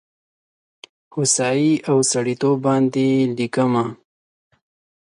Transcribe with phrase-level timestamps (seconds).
[1.13, 3.07] هوسايي او سړیتوب باندې
[3.37, 3.85] لیکمه